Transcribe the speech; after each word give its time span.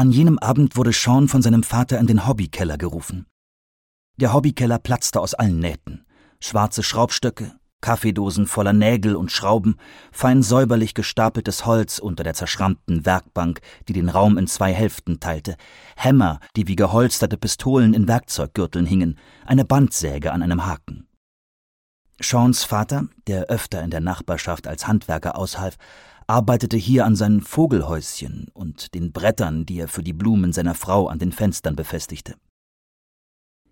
An 0.00 0.12
jenem 0.12 0.38
Abend 0.38 0.78
wurde 0.78 0.94
Sean 0.94 1.28
von 1.28 1.42
seinem 1.42 1.62
Vater 1.62 1.98
in 1.98 2.06
den 2.06 2.26
Hobbykeller 2.26 2.78
gerufen. 2.78 3.26
Der 4.16 4.32
Hobbykeller 4.32 4.78
platzte 4.78 5.20
aus 5.20 5.34
allen 5.34 5.58
Nähten. 5.58 6.06
Schwarze 6.40 6.82
Schraubstöcke, 6.82 7.52
Kaffeedosen 7.82 8.46
voller 8.46 8.72
Nägel 8.72 9.14
und 9.14 9.30
Schrauben, 9.30 9.76
fein 10.10 10.42
säuberlich 10.42 10.94
gestapeltes 10.94 11.66
Holz 11.66 11.98
unter 11.98 12.24
der 12.24 12.32
zerschrammten 12.32 13.04
Werkbank, 13.04 13.60
die 13.88 13.92
den 13.92 14.08
Raum 14.08 14.38
in 14.38 14.46
zwei 14.46 14.72
Hälften 14.72 15.20
teilte, 15.20 15.56
Hämmer, 15.96 16.40
die 16.56 16.66
wie 16.66 16.76
geholsterte 16.76 17.36
Pistolen 17.36 17.92
in 17.92 18.08
Werkzeuggürteln 18.08 18.86
hingen, 18.86 19.18
eine 19.44 19.66
Bandsäge 19.66 20.32
an 20.32 20.42
einem 20.42 20.64
Haken. 20.64 21.08
Seans 22.22 22.64
Vater, 22.64 23.08
der 23.26 23.48
öfter 23.48 23.82
in 23.82 23.90
der 23.90 24.00
Nachbarschaft 24.00 24.66
als 24.66 24.86
Handwerker 24.86 25.36
aushalf, 25.36 25.76
arbeitete 26.30 26.76
hier 26.76 27.06
an 27.06 27.16
seinen 27.16 27.40
Vogelhäuschen 27.40 28.46
und 28.54 28.94
den 28.94 29.10
Brettern, 29.10 29.66
die 29.66 29.80
er 29.80 29.88
für 29.88 30.04
die 30.04 30.12
Blumen 30.12 30.52
seiner 30.52 30.76
Frau 30.76 31.08
an 31.08 31.18
den 31.18 31.32
Fenstern 31.32 31.74
befestigte. 31.74 32.36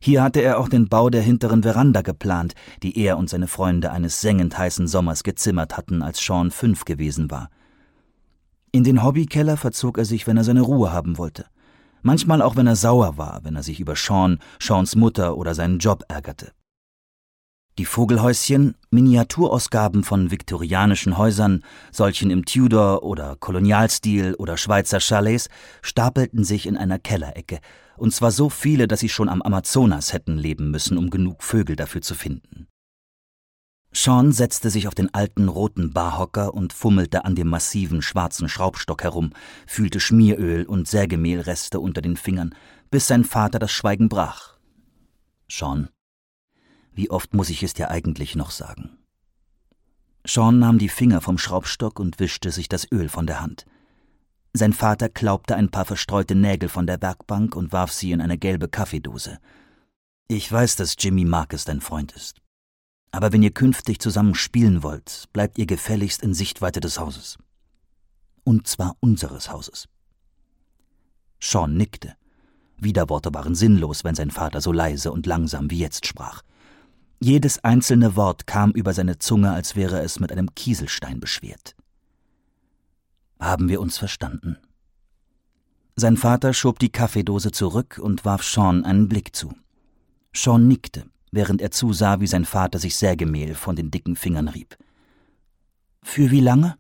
Hier 0.00 0.24
hatte 0.24 0.40
er 0.40 0.58
auch 0.58 0.68
den 0.68 0.88
Bau 0.88 1.08
der 1.08 1.22
hinteren 1.22 1.62
Veranda 1.62 2.02
geplant, 2.02 2.54
die 2.82 2.98
er 2.98 3.16
und 3.16 3.30
seine 3.30 3.46
Freunde 3.46 3.92
eines 3.92 4.20
sengend 4.20 4.58
heißen 4.58 4.88
Sommers 4.88 5.22
gezimmert 5.22 5.76
hatten, 5.76 6.02
als 6.02 6.18
Sean 6.18 6.50
fünf 6.50 6.84
gewesen 6.84 7.30
war. 7.30 7.48
In 8.72 8.82
den 8.82 9.04
Hobbykeller 9.04 9.56
verzog 9.56 9.96
er 9.96 10.04
sich, 10.04 10.26
wenn 10.26 10.36
er 10.36 10.44
seine 10.44 10.62
Ruhe 10.62 10.92
haben 10.92 11.16
wollte. 11.16 11.46
Manchmal 12.02 12.42
auch, 12.42 12.56
wenn 12.56 12.66
er 12.66 12.76
sauer 12.76 13.16
war, 13.16 13.40
wenn 13.44 13.54
er 13.54 13.62
sich 13.62 13.78
über 13.78 13.94
Sean, 13.94 14.40
Seans 14.60 14.96
Mutter 14.96 15.36
oder 15.36 15.54
seinen 15.54 15.78
Job 15.78 16.02
ärgerte. 16.08 16.52
Die 17.78 17.84
Vogelhäuschen, 17.84 18.74
Miniaturausgaben 18.90 20.02
von 20.02 20.32
viktorianischen 20.32 21.16
Häusern, 21.16 21.62
solchen 21.92 22.28
im 22.30 22.44
Tudor- 22.44 23.04
oder 23.04 23.36
Kolonialstil 23.36 24.34
oder 24.34 24.56
Schweizer 24.56 24.98
Chalets, 24.98 25.48
stapelten 25.80 26.42
sich 26.42 26.66
in 26.66 26.76
einer 26.76 26.98
Kellerecke, 26.98 27.60
und 27.96 28.12
zwar 28.12 28.32
so 28.32 28.50
viele, 28.50 28.88
dass 28.88 28.98
sie 28.98 29.08
schon 29.08 29.28
am 29.28 29.42
Amazonas 29.42 30.12
hätten 30.12 30.38
leben 30.38 30.72
müssen, 30.72 30.98
um 30.98 31.08
genug 31.08 31.44
Vögel 31.44 31.76
dafür 31.76 32.00
zu 32.00 32.16
finden. 32.16 32.66
Sean 33.92 34.32
setzte 34.32 34.70
sich 34.70 34.88
auf 34.88 34.96
den 34.96 35.14
alten 35.14 35.46
roten 35.48 35.92
Barhocker 35.92 36.54
und 36.54 36.72
fummelte 36.72 37.24
an 37.24 37.36
dem 37.36 37.46
massiven 37.46 38.02
schwarzen 38.02 38.48
Schraubstock 38.48 39.04
herum, 39.04 39.30
fühlte 39.68 40.00
Schmieröl 40.00 40.64
und 40.64 40.88
Sägemehlreste 40.88 41.78
unter 41.78 42.02
den 42.02 42.16
Fingern, 42.16 42.56
bis 42.90 43.06
sein 43.06 43.22
Vater 43.22 43.60
das 43.60 43.70
Schweigen 43.70 44.08
brach. 44.08 44.56
Sean, 45.48 45.88
wie 46.98 47.10
oft 47.10 47.32
muss 47.32 47.48
ich 47.48 47.62
es 47.62 47.74
dir 47.74 47.92
eigentlich 47.92 48.34
noch 48.34 48.50
sagen? 48.50 48.98
Sean 50.26 50.58
nahm 50.58 50.78
die 50.78 50.88
Finger 50.88 51.20
vom 51.20 51.38
Schraubstock 51.38 52.00
und 52.00 52.18
wischte 52.18 52.50
sich 52.50 52.68
das 52.68 52.90
Öl 52.90 53.08
von 53.08 53.24
der 53.24 53.40
Hand. 53.40 53.66
Sein 54.52 54.72
Vater 54.72 55.08
klaubte 55.08 55.54
ein 55.54 55.70
paar 55.70 55.84
verstreute 55.84 56.34
Nägel 56.34 56.68
von 56.68 56.88
der 56.88 57.00
Werkbank 57.00 57.54
und 57.54 57.72
warf 57.72 57.92
sie 57.92 58.10
in 58.10 58.20
eine 58.20 58.36
gelbe 58.36 58.66
Kaffeedose. 58.66 59.38
Ich 60.26 60.50
weiß, 60.50 60.74
dass 60.74 60.96
Jimmy 60.98 61.24
Marcus 61.24 61.64
dein 61.64 61.80
Freund 61.80 62.10
ist. 62.16 62.40
Aber 63.12 63.32
wenn 63.32 63.44
ihr 63.44 63.54
künftig 63.54 64.00
zusammen 64.00 64.34
spielen 64.34 64.82
wollt, 64.82 65.26
bleibt 65.32 65.56
ihr 65.56 65.66
gefälligst 65.66 66.24
in 66.24 66.34
Sichtweite 66.34 66.80
des 66.80 66.98
Hauses. 66.98 67.38
Und 68.42 68.66
zwar 68.66 68.96
unseres 68.98 69.52
Hauses. 69.52 69.86
Sean 71.38 71.76
nickte. 71.76 72.16
Widerworte 72.76 73.32
waren 73.32 73.54
sinnlos, 73.54 74.02
wenn 74.02 74.16
sein 74.16 74.32
Vater 74.32 74.60
so 74.60 74.72
leise 74.72 75.12
und 75.12 75.26
langsam 75.26 75.70
wie 75.70 75.78
jetzt 75.78 76.04
sprach. 76.04 76.42
Jedes 77.20 77.64
einzelne 77.64 78.14
Wort 78.14 78.46
kam 78.46 78.70
über 78.70 78.94
seine 78.94 79.18
Zunge, 79.18 79.52
als 79.52 79.74
wäre 79.74 80.00
es 80.00 80.20
mit 80.20 80.30
einem 80.30 80.54
Kieselstein 80.54 81.18
beschwert. 81.18 81.74
Haben 83.40 83.68
wir 83.68 83.80
uns 83.80 83.98
verstanden? 83.98 84.56
Sein 85.96 86.16
Vater 86.16 86.54
schob 86.54 86.78
die 86.78 86.92
Kaffeedose 86.92 87.50
zurück 87.50 87.98
und 88.00 88.24
warf 88.24 88.44
Sean 88.44 88.84
einen 88.84 89.08
Blick 89.08 89.34
zu. 89.34 89.52
Sean 90.32 90.68
nickte, 90.68 91.06
während 91.32 91.60
er 91.60 91.72
zusah, 91.72 92.20
wie 92.20 92.28
sein 92.28 92.44
Vater 92.44 92.78
sich 92.78 92.96
Sägemehl 92.96 93.56
von 93.56 93.74
den 93.74 93.90
dicken 93.90 94.14
Fingern 94.14 94.46
rieb. 94.46 94.76
Für 96.04 96.30
wie 96.30 96.40
lange? 96.40 96.76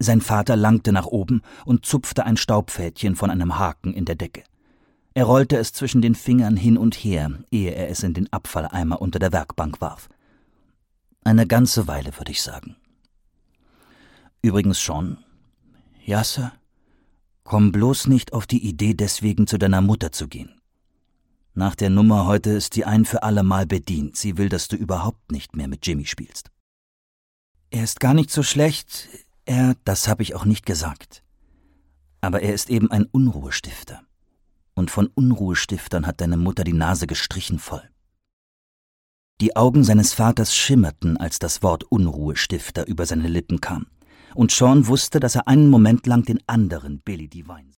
Sein 0.00 0.20
Vater 0.20 0.56
langte 0.56 0.92
nach 0.92 1.06
oben 1.06 1.42
und 1.64 1.86
zupfte 1.86 2.24
ein 2.24 2.36
Staubfädchen 2.36 3.14
von 3.14 3.30
einem 3.30 3.58
Haken 3.60 3.94
in 3.94 4.04
der 4.04 4.16
Decke. 4.16 4.42
Er 5.16 5.24
rollte 5.24 5.56
es 5.56 5.72
zwischen 5.72 6.02
den 6.02 6.14
Fingern 6.14 6.58
hin 6.58 6.76
und 6.76 6.94
her, 6.94 7.30
ehe 7.50 7.70
er 7.70 7.88
es 7.88 8.02
in 8.02 8.12
den 8.12 8.30
Abfalleimer 8.34 9.00
unter 9.00 9.18
der 9.18 9.32
Werkbank 9.32 9.80
warf. 9.80 10.10
Eine 11.24 11.46
ganze 11.46 11.86
Weile, 11.86 12.14
würde 12.18 12.32
ich 12.32 12.42
sagen. 12.42 12.76
Übrigens 14.42 14.78
schon. 14.78 15.16
Ja, 16.04 16.22
Sir? 16.22 16.52
Komm 17.44 17.72
bloß 17.72 18.08
nicht 18.08 18.34
auf 18.34 18.46
die 18.46 18.62
Idee, 18.62 18.92
deswegen 18.92 19.46
zu 19.46 19.56
deiner 19.56 19.80
Mutter 19.80 20.12
zu 20.12 20.28
gehen. 20.28 20.60
Nach 21.54 21.74
der 21.74 21.88
Nummer 21.88 22.26
heute 22.26 22.50
ist 22.50 22.76
die 22.76 22.84
ein 22.84 23.06
für 23.06 23.22
alle 23.22 23.42
Mal 23.42 23.64
bedient. 23.64 24.18
Sie 24.18 24.36
will, 24.36 24.50
dass 24.50 24.68
du 24.68 24.76
überhaupt 24.76 25.32
nicht 25.32 25.56
mehr 25.56 25.66
mit 25.66 25.86
Jimmy 25.86 26.04
spielst. 26.04 26.50
Er 27.70 27.84
ist 27.84 28.00
gar 28.00 28.12
nicht 28.12 28.30
so 28.30 28.42
schlecht. 28.42 29.08
Er, 29.46 29.76
das 29.84 30.08
habe 30.08 30.22
ich 30.22 30.34
auch 30.34 30.44
nicht 30.44 30.66
gesagt. 30.66 31.22
Aber 32.20 32.42
er 32.42 32.52
ist 32.52 32.68
eben 32.68 32.90
ein 32.90 33.06
Unruhestifter 33.06 34.05
und 34.76 34.92
von 34.92 35.08
Unruhestiftern 35.08 36.06
hat 36.06 36.20
deine 36.20 36.36
Mutter 36.36 36.62
die 36.62 36.72
Nase 36.72 37.08
gestrichen 37.08 37.58
voll. 37.58 37.82
Die 39.40 39.56
Augen 39.56 39.82
seines 39.82 40.14
Vaters 40.14 40.54
schimmerten, 40.54 41.16
als 41.16 41.40
das 41.40 41.62
Wort 41.62 41.84
Unruhestifter 41.84 42.86
über 42.86 43.04
seine 43.04 43.26
Lippen 43.26 43.60
kam, 43.60 43.86
und 44.34 44.52
Sean 44.52 44.86
wusste, 44.86 45.18
dass 45.18 45.34
er 45.34 45.48
einen 45.48 45.68
Moment 45.68 46.06
lang 46.06 46.22
den 46.22 46.40
anderen 46.46 47.00
Billy 47.00 47.28
Divine 47.28 47.74